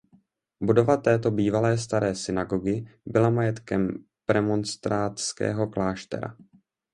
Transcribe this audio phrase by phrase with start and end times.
[0.63, 3.89] Budova této bývalé staré synagogy byla majetkem
[4.25, 6.37] premonstrátského kláštera.